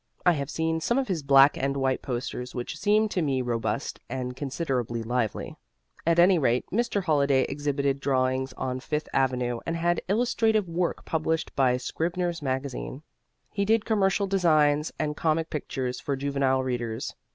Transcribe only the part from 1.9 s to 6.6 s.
posters which seemed to me robust and considerably lively. At any